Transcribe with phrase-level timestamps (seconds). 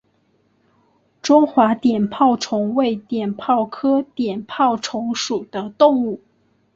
[1.21, 6.23] 中华碘泡虫为碘泡科碘泡虫属的动物。